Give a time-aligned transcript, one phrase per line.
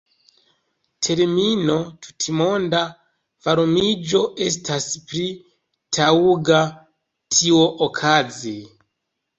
[1.07, 1.75] Termino
[2.07, 2.81] tutmonda
[3.49, 5.29] varmiĝo estas pli
[5.99, 6.65] taŭga
[7.39, 8.61] tiuokaze.